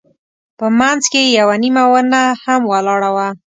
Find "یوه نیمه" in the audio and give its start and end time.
1.39-1.83